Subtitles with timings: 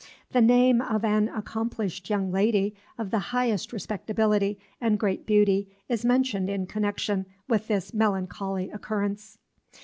[0.31, 6.03] The name of an accomplished young lady of the highest respectability and great beauty is
[6.03, 9.37] mentioned in connection with this melancholy occurrence."